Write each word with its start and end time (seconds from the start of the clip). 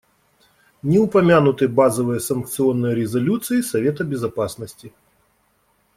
Не 0.81 0.97
упомянуты 0.97 1.67
базовые 1.67 2.21
санкционные 2.21 2.95
резолюции 2.95 3.61
Совета 3.61 4.03
Безопасности. 4.03 4.91